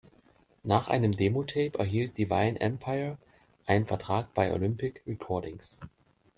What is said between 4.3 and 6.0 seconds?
bei „Olympic Recordings“.